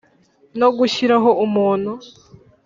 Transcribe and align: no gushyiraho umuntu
no 0.59 0.69
gushyiraho 0.77 1.29
umuntu 1.45 1.91